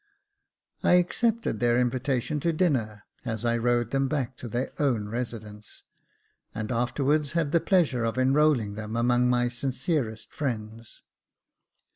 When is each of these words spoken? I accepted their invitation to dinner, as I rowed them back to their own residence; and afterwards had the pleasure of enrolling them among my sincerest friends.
I 0.81 0.93
accepted 0.93 1.59
their 1.59 1.77
invitation 1.79 2.39
to 2.39 2.51
dinner, 2.51 3.03
as 3.23 3.45
I 3.45 3.55
rowed 3.55 3.91
them 3.91 4.07
back 4.07 4.35
to 4.37 4.47
their 4.47 4.71
own 4.81 5.09
residence; 5.09 5.83
and 6.55 6.71
afterwards 6.71 7.33
had 7.33 7.51
the 7.51 7.61
pleasure 7.61 8.03
of 8.03 8.17
enrolling 8.17 8.73
them 8.73 8.95
among 8.95 9.29
my 9.29 9.47
sincerest 9.47 10.33
friends. 10.33 11.03